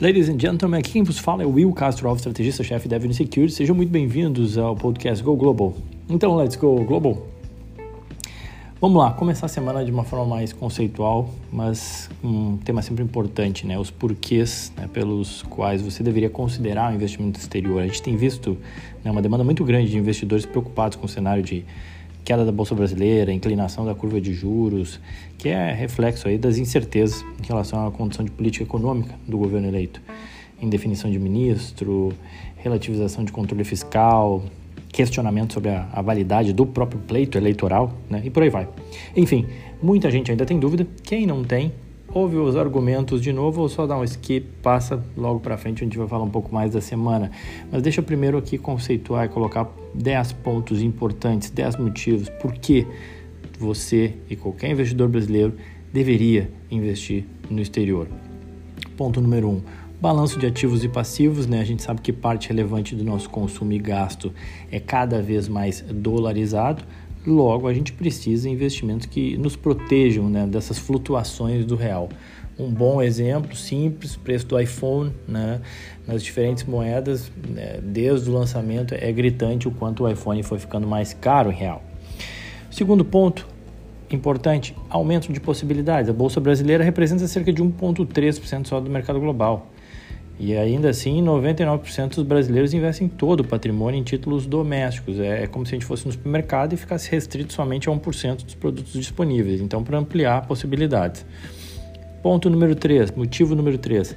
[0.00, 3.52] Ladies and gentlemen, aqui quem vos fala é o Will Castro, estrategista-chefe da Avenue Security.
[3.52, 5.74] Sejam muito bem-vindos ao podcast Go Global.
[6.08, 7.26] Então, let's go global.
[8.80, 13.66] Vamos lá, começar a semana de uma forma mais conceitual, mas um tema sempre importante,
[13.66, 13.78] né?
[13.78, 17.82] Os porquês né, pelos quais você deveria considerar o investimento exterior.
[17.82, 18.56] A gente tem visto
[19.04, 21.62] né, uma demanda muito grande de investidores preocupados com o cenário de
[22.24, 25.00] queda da bolsa brasileira, inclinação da curva de juros,
[25.38, 29.68] que é reflexo aí das incertezas em relação à condição de política econômica do governo
[29.68, 30.00] eleito,
[30.60, 32.12] indefinição de ministro,
[32.56, 34.42] relativização de controle fiscal,
[34.92, 38.22] questionamento sobre a, a validade do próprio pleito eleitoral, né?
[38.24, 38.68] E por aí vai.
[39.16, 39.46] Enfim,
[39.82, 40.86] muita gente ainda tem dúvida.
[41.02, 41.72] Quem não tem,
[42.12, 45.84] ouve os argumentos de novo ou só dá um skip, passa logo para frente, a
[45.84, 47.30] gente vai falar um pouco mais da semana.
[47.70, 52.86] Mas deixa eu primeiro aqui conceituar e colocar 10 pontos importantes, 10 motivos por que
[53.58, 55.54] você e qualquer investidor brasileiro
[55.92, 58.08] deveria investir no exterior.
[58.96, 59.52] Ponto número 1.
[59.52, 59.62] Um,
[60.00, 61.60] balanço de ativos e passivos, né?
[61.60, 64.32] A gente sabe que parte relevante do nosso consumo e gasto
[64.70, 66.82] é cada vez mais dolarizado.
[67.26, 72.08] Logo, a gente precisa de investimentos que nos protejam né, dessas flutuações do real.
[72.58, 75.60] Um bom exemplo simples, preço do iPhone né,
[76.06, 80.86] nas diferentes moedas, né, desde o lançamento, é gritante o quanto o iPhone foi ficando
[80.86, 81.82] mais caro em real.
[82.70, 83.46] Segundo ponto,
[84.10, 86.08] importante, aumento de possibilidades.
[86.08, 89.70] A Bolsa Brasileira representa cerca de 1,3% só do mercado global.
[90.42, 95.20] E ainda assim, 99% dos brasileiros investem todo o patrimônio em títulos domésticos.
[95.20, 98.44] É, é como se a gente fosse no supermercado e ficasse restrito somente a 1%
[98.44, 99.60] dos produtos disponíveis.
[99.60, 101.26] Então, para ampliar possibilidades.
[102.22, 104.16] Ponto número 3, motivo número 3.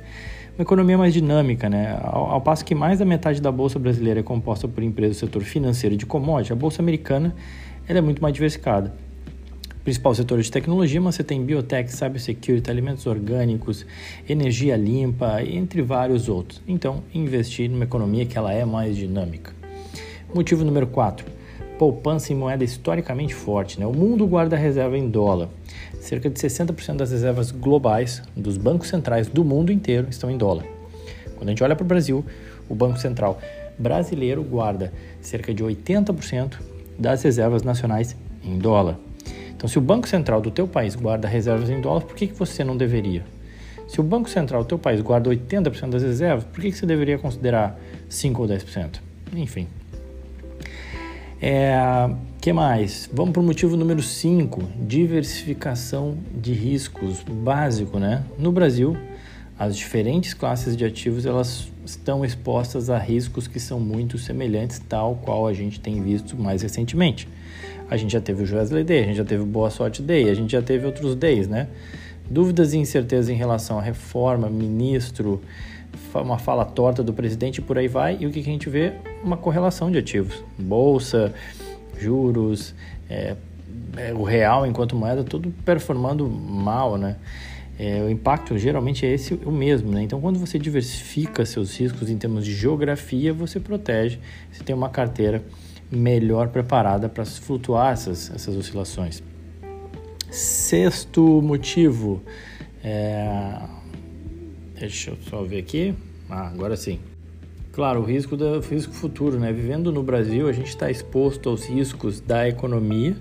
[0.58, 2.00] Uma economia mais dinâmica, né?
[2.02, 5.20] Ao, ao, passo que mais da metade da bolsa brasileira é composta por empresas do
[5.20, 7.36] setor financeiro e de commodity, a bolsa americana
[7.86, 8.94] ela é muito mais diversificada
[9.84, 13.86] principal setor de tecnologia, mas você tem biotech, cybersecurity, alimentos orgânicos,
[14.28, 16.62] energia limpa, entre vários outros.
[16.68, 19.54] Então, investir numa economia que ela é mais dinâmica.
[20.34, 21.26] Motivo número 4.
[21.78, 23.80] Poupança em moeda historicamente forte.
[23.80, 23.86] Né?
[23.86, 25.50] O mundo guarda reserva em dólar.
[26.00, 30.66] Cerca de 60% das reservas globais dos bancos centrais do mundo inteiro estão em dólar.
[31.36, 32.24] Quando a gente olha para o Brasil,
[32.70, 33.40] o Banco Central
[33.78, 36.54] brasileiro guarda cerca de 80%
[36.98, 38.98] das reservas nacionais em dólar.
[39.64, 42.38] Então, se o Banco Central do teu país guarda reservas em dólares, por que, que
[42.38, 43.24] você não deveria?
[43.88, 46.86] Se o Banco Central do teu país guarda 80% das reservas, por que, que você
[46.86, 47.80] deveria considerar
[48.10, 49.00] 5 ou 10%?
[49.34, 49.70] Enfim.
[51.42, 51.78] É,
[52.42, 53.10] que mais?
[53.14, 58.22] Vamos para o motivo número 5, diversificação de riscos, básico, né?
[58.38, 58.98] No Brasil,
[59.58, 65.16] as diferentes classes de ativos elas estão expostas a riscos que são muito semelhantes, tal
[65.16, 67.30] qual a gente tem visto mais recentemente.
[67.94, 70.28] A gente já teve o Joesley Day, a gente já teve o Boa Sorte Day,
[70.28, 71.68] a gente já teve outros days, né?
[72.28, 75.40] Dúvidas e incertezas em relação à reforma, ministro,
[76.12, 78.18] uma fala torta do presidente e por aí vai.
[78.20, 78.94] E o que a gente vê?
[79.24, 80.44] Uma correlação de ativos.
[80.58, 81.36] Bolsa,
[81.96, 82.74] juros,
[83.08, 83.36] é,
[83.96, 87.18] é, o real enquanto moeda, tudo performando mal, né?
[87.78, 90.02] É, o impacto geralmente é esse o mesmo, né?
[90.02, 94.18] Então, quando você diversifica seus riscos em termos de geografia, você protege,
[94.52, 95.44] você tem uma carteira
[95.96, 99.22] melhor preparada para flutuar essas, essas oscilações.
[100.30, 102.22] Sexto motivo,
[102.84, 103.60] é...
[104.80, 105.94] deixa eu só ver aqui.
[106.30, 107.00] Ah, agora sim.
[107.72, 109.52] Claro, o risco do risco futuro, né?
[109.52, 113.16] Vivendo no Brasil, a gente está exposto aos riscos da economia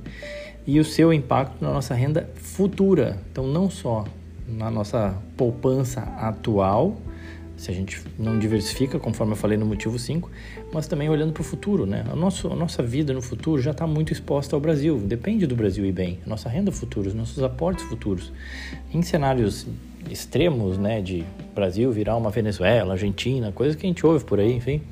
[0.67, 3.19] e o seu impacto na nossa renda futura.
[3.31, 4.05] Então, não só
[4.47, 6.97] na nossa poupança atual,
[7.63, 10.29] se a gente não diversifica, conforme eu falei no motivo 5,
[10.73, 12.05] mas também olhando para o futuro, né?
[12.11, 15.55] A, nosso, a nossa vida no futuro já está muito exposta ao Brasil, depende do
[15.55, 18.33] Brasil ir bem, nossa renda futura, os nossos aportes futuros.
[18.93, 19.65] Em cenários
[20.11, 21.25] extremos, né, de
[21.55, 24.83] Brasil virar uma Venezuela, Argentina, coisas que a gente ouve por aí, enfim,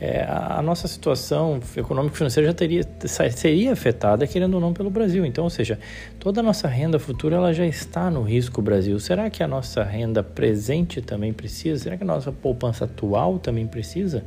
[0.00, 2.82] é, a nossa situação econômico-financeira já teria,
[3.30, 5.24] seria afetada, querendo ou não, pelo Brasil.
[5.24, 5.78] Então, ou seja,
[6.18, 8.98] toda a nossa renda futura ela já está no risco Brasil.
[8.98, 11.84] Será que a nossa renda presente também precisa?
[11.84, 14.24] Será que a nossa poupança atual também precisa?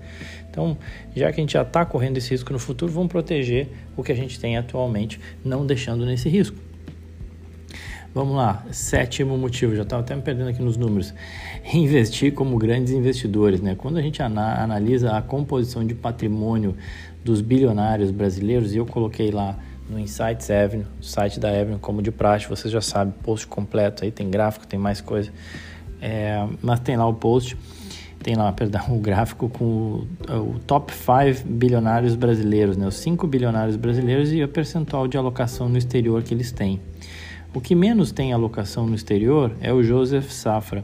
[0.49, 0.77] Então,
[1.13, 4.11] já que a gente já está correndo esse risco no futuro, vamos proteger o que
[4.11, 6.57] a gente tem atualmente, não deixando nesse risco.
[8.17, 11.13] Vamos lá, sétimo motivo, já estava até me perdendo aqui nos números.
[11.71, 13.75] Investir como grandes investidores, né?
[13.75, 16.75] Quando a gente ana analisa a composição de patrimônio
[17.23, 19.55] dos bilionários brasileiros, e eu coloquei lá
[19.87, 24.09] no Insights Avenue, site da Avenue, como de praxe, vocês já sabem, post completo, aí
[24.09, 25.31] tem gráfico, tem mais coisa,
[26.01, 27.55] é, mas tem lá o post,
[28.23, 30.07] tem lá, perdão, o gráfico com o,
[30.55, 32.87] o top 5 bilionários brasileiros, né?
[32.87, 36.81] Os 5 bilionários brasileiros e o percentual de alocação no exterior que eles têm.
[37.53, 40.83] O que menos tem alocação no exterior é o Joseph Safra,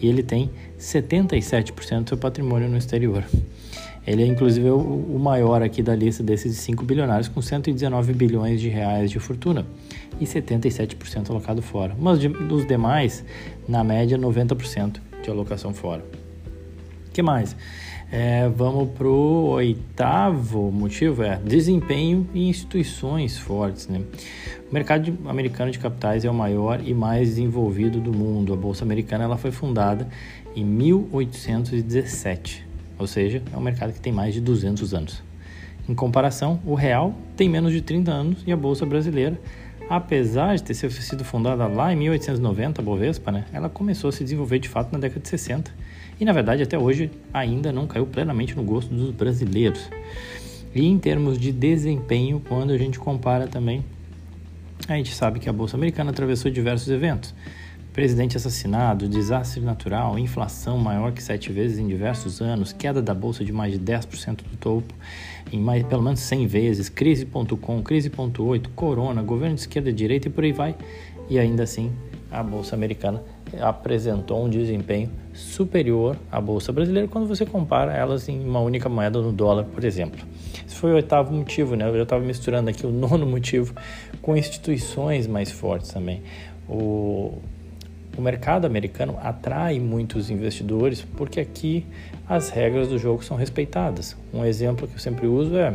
[0.00, 3.24] e ele tem 77% do seu patrimônio no exterior.
[4.06, 8.68] Ele é inclusive o maior aqui da lista desses 5 bilionários, com 119 bilhões de
[8.68, 9.66] reais de fortuna
[10.20, 11.94] e 77% alocado fora.
[11.98, 13.24] Mas dos demais,
[13.68, 16.04] na média, 90% de alocação fora.
[17.12, 17.56] Que mais?
[18.10, 23.88] É, vamos para o oitavo motivo, é desempenho e instituições fortes.
[23.88, 24.02] Né?
[24.70, 28.52] O mercado americano de capitais é o maior e mais desenvolvido do mundo.
[28.52, 30.06] A Bolsa Americana ela foi fundada
[30.54, 32.64] em 1817,
[32.96, 35.22] ou seja, é um mercado que tem mais de 200 anos.
[35.88, 39.38] Em comparação, o real tem menos de 30 anos e a Bolsa Brasileira
[39.88, 44.24] apesar de ter sido fundada lá em 1890, a Bovespa, né, ela começou a se
[44.24, 45.72] desenvolver de fato na década de 60
[46.18, 49.88] e, na verdade, até hoje ainda não caiu plenamente no gosto dos brasileiros.
[50.74, 53.84] E em termos de desempenho, quando a gente compara também,
[54.88, 57.34] a gente sabe que a Bolsa Americana atravessou diversos eventos.
[57.92, 63.42] Presidente assassinado, desastre natural, inflação maior que sete vezes em diversos anos, queda da bolsa
[63.42, 64.92] de mais de 10% do topo
[65.52, 70.30] em mais, pelo menos 100 vezes, crise.com, crise.8, corona, governo de esquerda e direita e
[70.30, 70.76] por aí vai.
[71.30, 71.92] E ainda assim,
[72.30, 73.22] a bolsa americana
[73.60, 79.20] apresentou um desempenho superior à bolsa brasileira quando você compara elas em uma única moeda
[79.20, 80.24] no dólar, por exemplo.
[80.66, 81.88] Esse foi o oitavo motivo, né?
[81.88, 83.74] Eu estava misturando aqui o nono motivo
[84.22, 86.22] com instituições mais fortes também.
[86.68, 87.38] O,
[88.16, 91.86] o mercado americano atrai muitos investidores porque aqui
[92.28, 94.16] as regras do jogo são respeitadas.
[94.32, 95.74] Um exemplo que eu sempre uso é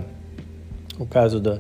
[1.00, 1.60] o caso da,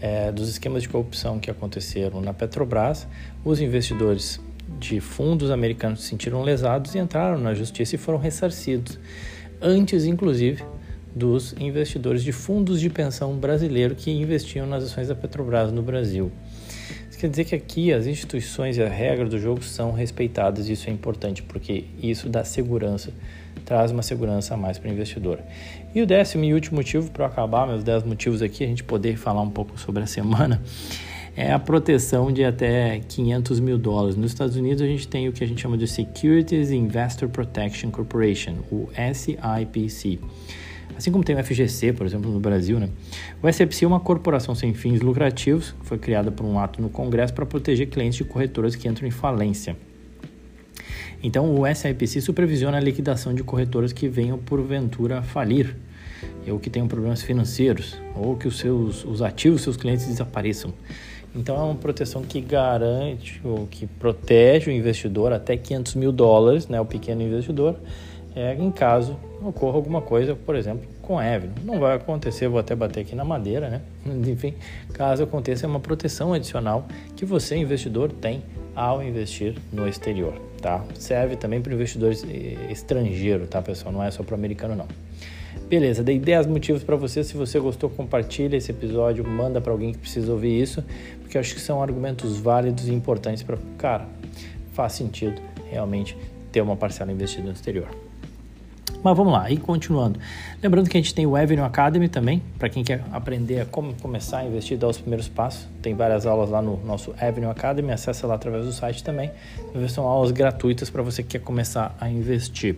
[0.00, 3.06] é, dos esquemas de corrupção que aconteceram na Petrobras.
[3.44, 4.40] Os investidores
[4.78, 8.98] de fundos americanos se sentiram lesados e entraram na justiça e foram ressarcidos,
[9.60, 10.62] antes inclusive
[11.14, 16.30] dos investidores de fundos de pensão brasileiro que investiam nas ações da Petrobras no Brasil.
[17.08, 20.72] Isso quer dizer que aqui as instituições e a regra do jogo são respeitadas e
[20.72, 23.10] isso é importante porque isso dá segurança,
[23.64, 25.40] traz uma segurança a mais para o investidor.
[25.94, 29.16] E o décimo e último motivo, para acabar meus dez motivos aqui, a gente poder
[29.16, 30.62] falar um pouco sobre a semana,
[31.36, 34.16] é a proteção de até 500 mil dólares.
[34.16, 37.90] Nos Estados Unidos a gente tem o que a gente chama de Securities Investor Protection
[37.90, 40.18] Corporation, o SIPC.
[40.96, 42.88] Assim como tem o FGC, por exemplo, no Brasil, né?
[43.42, 46.88] o SFC é uma corporação sem fins lucrativos, que foi criada por um ato no
[46.88, 49.76] Congresso para proteger clientes de corretoras que entram em falência.
[51.22, 55.76] Então, o SIPC supervisiona a liquidação de corretoras que venham porventura a falir,
[56.48, 60.72] ou que tenham problemas financeiros, ou que os seus os ativos, seus clientes desapareçam.
[61.34, 66.66] Então, é uma proteção que garante ou que protege o investidor até 500 mil dólares,
[66.68, 67.76] né, o pequeno investidor,
[68.34, 71.52] é, em caso ocorra alguma coisa, por exemplo, com Evelyn.
[71.64, 73.80] Não vai acontecer, vou até bater aqui na madeira, né?
[74.30, 74.54] Enfim,
[74.92, 78.42] caso aconteça, é uma proteção adicional que você, investidor, tem
[78.74, 80.84] ao investir no exterior, tá?
[80.94, 83.92] Serve também para investidores eh, estrangeiros, tá, pessoal?
[83.92, 84.86] Não é só para americano, não.
[85.68, 87.24] Beleza, dei 10 motivos para você.
[87.24, 90.84] Se você gostou, compartilha esse episódio, manda para alguém que precisa ouvir isso,
[91.20, 94.06] porque eu acho que são argumentos válidos e importantes para, cara,
[94.72, 96.16] faz sentido realmente
[96.52, 97.88] ter uma parcela investida no exterior.
[99.02, 100.18] Mas vamos lá, e continuando.
[100.62, 103.94] Lembrando que a gente tem o Avenue Academy também, para quem quer aprender a como
[103.94, 105.68] começar a investir, dar os primeiros passos.
[105.82, 109.30] Tem várias aulas lá no nosso Avenue Academy, acessa lá através do site também.
[109.88, 112.76] São aulas gratuitas para você que quer começar a investir.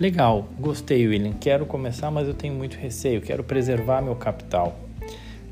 [0.00, 1.32] Legal, gostei, William.
[1.32, 3.20] Quero começar, mas eu tenho muito receio.
[3.20, 4.78] Quero preservar meu capital.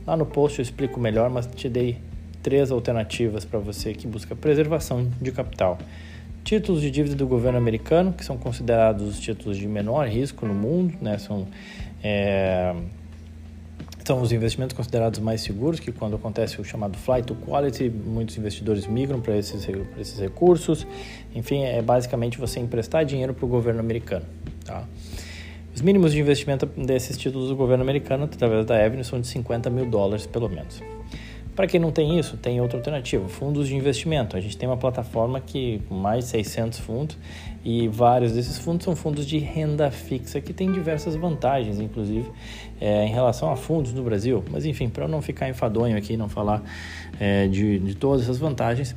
[0.07, 1.99] Lá no post eu explico melhor, mas te dei
[2.43, 5.79] três alternativas para você que busca preservação de capital
[6.47, 10.55] títulos de dívida do governo americano, que são considerados os títulos de menor risco no
[10.55, 11.19] mundo, né?
[11.19, 11.49] são,
[12.05, 12.73] é,
[14.07, 18.39] são os investimentos considerados mais seguros, que quando acontece o chamado flight to quality, muitos
[18.39, 19.67] investidores migram para esses,
[19.99, 20.87] esses recursos.
[21.35, 24.25] Enfim, é basicamente você emprestar dinheiro para o governo americano.
[24.65, 24.85] Tá?
[25.75, 29.69] Os mínimos de investimento desses títulos do governo americano, através da Avenue, são de 50
[29.71, 30.81] mil dólares, pelo menos.
[31.57, 34.37] Para quem não tem isso, tem outra alternativa, fundos de investimento.
[34.37, 37.17] A gente tem uma plataforma que mais de 600 fundos
[37.65, 42.31] e vários desses fundos são fundos de renda fixa que tem diversas vantagens, inclusive
[42.79, 44.45] é, em relação a fundos no Brasil.
[44.51, 46.63] Mas enfim, para eu não ficar enfadonho aqui, não falar
[47.19, 48.95] é, de, de todas essas vantagens,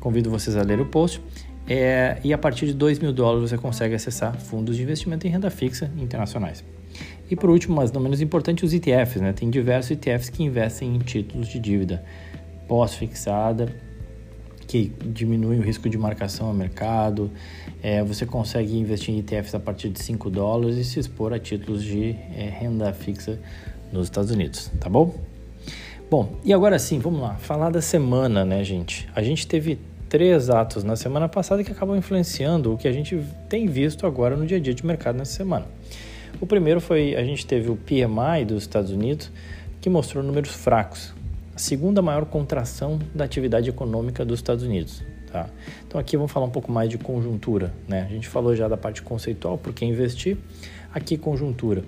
[0.00, 1.22] convido vocês a ler o post.
[1.68, 5.30] É, e a partir de 2 mil dólares você consegue acessar fundos de investimento em
[5.30, 6.64] renda fixa internacionais.
[7.30, 9.20] E por último, mas não menos importante, os ETFs.
[9.20, 9.32] Né?
[9.32, 12.04] Tem diversos ETFs que investem em títulos de dívida
[12.66, 13.72] pós-fixada,
[14.66, 17.30] que diminuem o risco de marcação ao mercado.
[17.82, 21.38] É, você consegue investir em ETFs a partir de 5 dólares e se expor a
[21.38, 23.38] títulos de é, renda fixa
[23.92, 25.14] nos Estados Unidos, tá bom?
[26.08, 29.08] Bom, e agora sim, vamos lá, falar da semana, né, gente?
[29.14, 33.20] A gente teve três atos na semana passada que acabam influenciando o que a gente
[33.48, 35.66] tem visto agora no dia a dia de mercado nessa semana.
[36.40, 39.30] O primeiro foi a gente teve o PMI dos Estados Unidos
[39.78, 41.12] que mostrou números fracos,
[41.54, 45.02] a segunda maior contração da atividade econômica dos Estados Unidos.
[45.30, 45.48] Tá?
[45.86, 47.72] Então aqui vamos falar um pouco mais de conjuntura.
[47.86, 48.06] Né?
[48.08, 50.38] A gente falou já da parte conceitual, por que investir,
[50.92, 51.84] aqui conjuntura.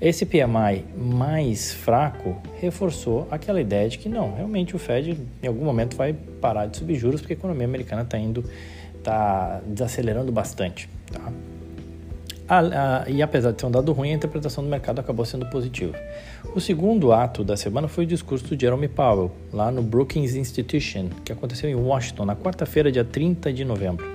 [0.00, 5.64] Esse PMI mais fraco reforçou aquela ideia de que não, realmente o Fed em algum
[5.64, 8.44] momento vai parar de subir juros porque a economia americana está indo,
[8.96, 10.88] está desacelerando bastante.
[11.12, 11.32] Tá?
[13.08, 15.98] E apesar de ser um dado ruim, a interpretação do mercado acabou sendo positiva.
[16.54, 21.08] O segundo ato da semana foi o discurso do Jerome Powell, lá no Brookings Institution,
[21.24, 24.06] que aconteceu em Washington na quarta-feira, dia 30 de novembro.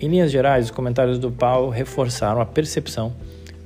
[0.00, 3.12] Em linhas gerais, os comentários do Powell reforçaram a percepção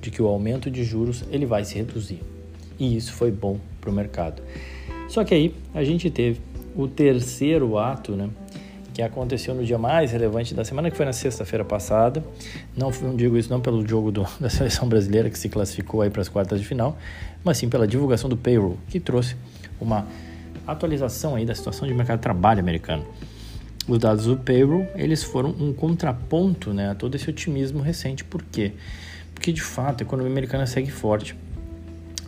[0.00, 2.20] de que o aumento de juros ele vai se reduzir.
[2.78, 4.42] E isso foi bom para o mercado.
[5.08, 6.40] Só que aí a gente teve
[6.76, 8.28] o terceiro ato, né,
[8.98, 12.20] que aconteceu no dia mais relevante da semana, que foi na sexta-feira passada.
[12.76, 16.10] Não, não, digo isso não pelo jogo do, da seleção brasileira que se classificou aí
[16.10, 16.98] para as quartas de final,
[17.44, 19.36] mas sim pela divulgação do payroll, que trouxe
[19.80, 20.04] uma
[20.66, 23.06] atualização aí da situação de mercado de trabalho americano.
[23.86, 28.24] Os dados do payroll, eles foram um contraponto né, a todo esse otimismo recente.
[28.24, 28.72] Por quê?
[29.32, 31.36] Porque, de fato, a economia americana segue forte.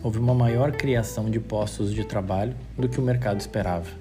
[0.01, 4.00] Houve uma maior criação de postos de trabalho do que o mercado esperava.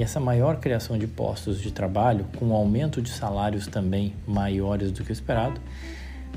[0.00, 4.90] E essa maior criação de postos de trabalho, com um aumento de salários também maiores
[4.90, 5.60] do que o esperado,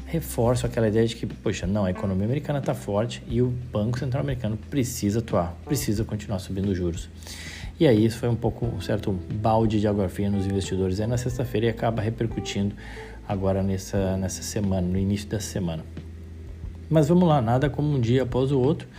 [0.05, 3.97] reforça aquela ideia de que, poxa, não, a economia americana está forte e o Banco
[3.97, 7.09] Central Americano precisa atuar, precisa continuar subindo juros.
[7.79, 11.07] E aí isso foi um pouco um certo balde de água fria nos investidores aí
[11.07, 12.75] na sexta-feira e acaba repercutindo
[13.25, 15.85] agora nessa, nessa semana, no início da semana.
[16.89, 18.89] Mas vamos lá, nada como um dia após o outro.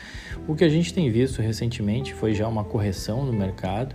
[0.49, 3.94] O que a gente tem visto recentemente foi já uma correção no mercado,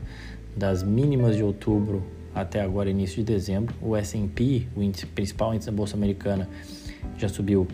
[0.60, 2.04] das mínimas de outubro
[2.36, 3.74] até agora, início de dezembro.
[3.82, 6.48] O S&P, o índice, principal índice da Bolsa Americana,
[7.18, 7.66] já subiu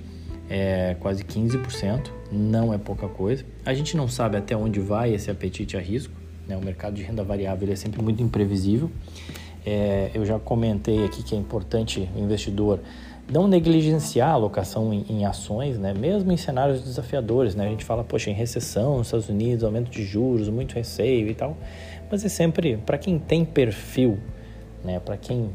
[0.48, 3.44] é, quase 15%, não é pouca coisa.
[3.66, 6.14] A gente não sabe até onde vai esse apetite a risco,
[6.48, 6.56] né?
[6.56, 8.92] o mercado de renda variável é sempre muito imprevisível.
[9.66, 12.80] É, eu já comentei aqui que é importante o investidor
[13.32, 15.94] não negligenciar a alocação em, em, ações, né?
[15.94, 17.56] mesmo em cenários desafiadores.
[17.56, 17.66] Né?
[17.66, 21.34] A gente fala, poxa, em recessão nos Estados Unidos, aumento de juros, muito receio e
[21.34, 21.58] tal.
[22.12, 24.20] Mas é sempre para quem tem perfil,
[24.84, 25.00] né?
[25.00, 25.50] para quem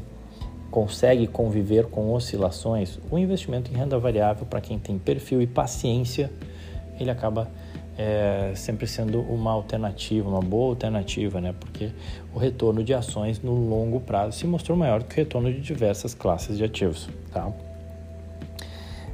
[0.69, 6.31] consegue conviver com oscilações, o investimento em renda variável, para quem tem perfil e paciência,
[6.99, 7.49] ele acaba
[8.01, 11.53] é, sempre sendo uma alternativa, uma boa alternativa, né?
[11.57, 11.91] Porque
[12.33, 16.15] o retorno de ações no longo prazo se mostrou maior que o retorno de diversas
[16.15, 17.51] classes de ativos, tá?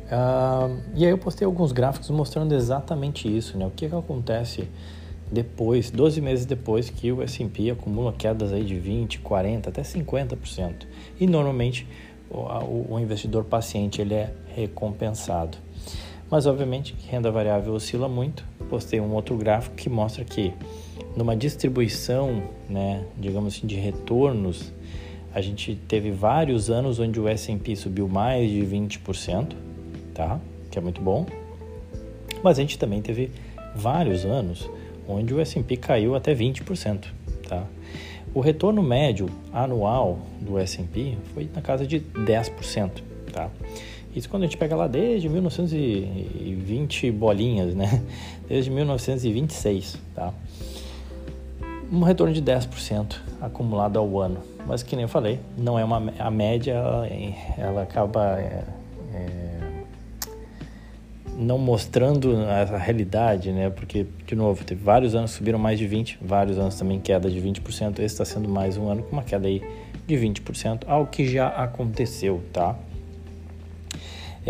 [0.10, 3.65] Ah, e aí eu postei alguns gráficos mostrando exatamente isso, né?
[3.65, 4.70] O que, que acontece
[5.29, 10.88] depois, 12 meses depois que o S&P acumula quedas aí de 20, 40, até 50%.
[11.20, 11.86] E normalmente
[12.29, 15.58] o, o investidor paciente ele é recompensado.
[16.29, 18.43] Mas obviamente renda variável oscila muito.
[18.69, 20.53] Postei um outro gráfico que mostra que
[21.15, 24.72] numa distribuição, né, digamos assim, de retornos,
[25.34, 29.55] a gente teve vários anos onde o S&P subiu mais de 20%,
[30.13, 30.39] tá?
[30.72, 31.25] Que é muito bom.
[32.43, 33.31] Mas a gente também teve
[33.75, 34.69] vários anos
[35.07, 37.05] onde o S&P caiu até 20%,
[37.48, 37.65] tá?
[38.34, 42.91] O retorno médio anual do S&P foi na casa de 10%,
[43.31, 43.50] tá?
[44.17, 48.01] Isso quando a gente pega lá desde 1920 bolinhas, né?
[48.50, 50.33] Desde 1926, tá?
[51.91, 54.39] Um retorno de 10% acumulado ao ano.
[54.65, 57.07] Mas que nem eu falei, não é uma a média, ela,
[57.59, 58.63] ela acaba é,
[59.13, 59.83] é,
[61.38, 63.69] não mostrando a realidade, né?
[63.69, 67.29] Porque, de novo, teve vários anos que subiram mais de 20, vários anos também queda
[67.29, 68.00] de 20%.
[68.00, 69.62] Esse está sendo mais um ano com uma queda aí
[70.07, 72.75] de 20%, algo que já aconteceu, tá?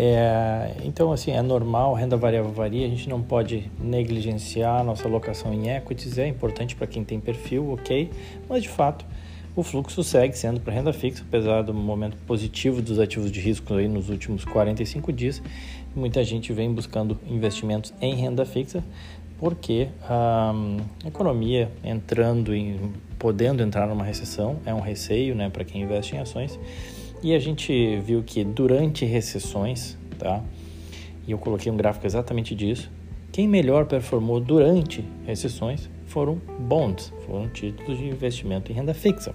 [0.00, 5.08] É, então, assim, é normal, renda variável varia, a gente não pode negligenciar a nossa
[5.08, 8.08] alocação em equities, é importante para quem tem perfil, ok,
[8.48, 9.04] mas de fato
[9.56, 13.74] o fluxo segue sendo para renda fixa, apesar do momento positivo dos ativos de risco
[13.74, 15.42] aí nos últimos 45 dias,
[15.96, 18.84] muita gente vem buscando investimentos em renda fixa,
[19.36, 20.54] porque a
[21.04, 26.20] economia entrando em, podendo entrar numa recessão, é um receio né, para quem investe em
[26.20, 26.56] ações,
[27.22, 30.42] e a gente viu que durante recessões, tá?
[31.26, 32.90] E eu coloquei um gráfico exatamente disso.
[33.32, 39.34] Quem melhor performou durante recessões foram bonds, foram títulos de investimento em renda fixa.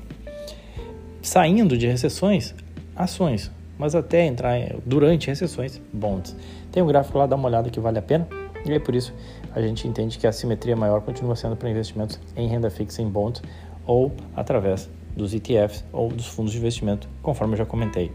[1.21, 2.55] Saindo de recessões,
[2.95, 6.35] ações, mas até entrar durante recessões, bonds.
[6.71, 8.27] Tem um gráfico lá, dá uma olhada que vale a pena.
[8.65, 9.13] E é por isso
[9.53, 13.09] a gente entende que a simetria maior continua sendo para investimentos em renda fixa em
[13.09, 13.41] bonds
[13.85, 18.11] ou através dos ETFs ou dos fundos de investimento, conforme eu já comentei.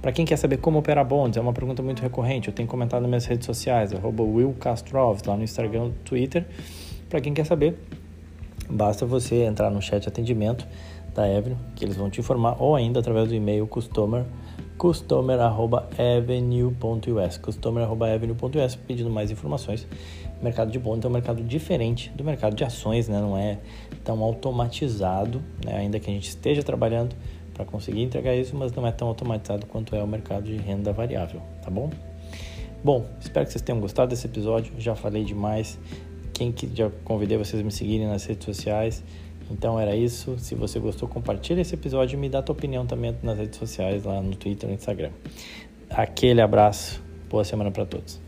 [0.00, 2.48] Para quem quer saber como operar bonds, é uma pergunta muito recorrente.
[2.48, 6.46] Eu tenho comentado nas minhas redes sociais, arroba Will Castroves, lá no Instagram, Twitter.
[7.08, 7.76] Para quem quer saber,
[8.70, 10.66] basta você entrar no chat atendimento
[11.14, 14.24] da Avenue, que eles vão te informar, ou ainda através do e-mail customer
[14.78, 19.84] customer.avenue.us customer.avenue.us pedindo mais informações.
[20.40, 23.20] Mercado de bonds é um mercado diferente do mercado de ações, né?
[23.20, 23.58] não é
[24.04, 25.76] tão automatizado, né?
[25.76, 27.16] ainda que a gente esteja trabalhando
[27.52, 30.92] para conseguir entregar isso, mas não é tão automatizado quanto é o mercado de renda
[30.92, 31.90] variável, tá bom?
[32.84, 35.76] Bom, espero que vocês tenham gostado desse episódio, já falei demais.
[36.32, 39.02] Quem que já convidei vocês a me seguirem nas redes sociais.
[39.50, 40.38] Então era isso.
[40.38, 44.04] Se você gostou, compartilhe esse episódio e me dá tua opinião também nas redes sociais,
[44.04, 45.10] lá no Twitter no Instagram.
[45.90, 47.02] Aquele abraço.
[47.28, 48.27] Boa semana para todos.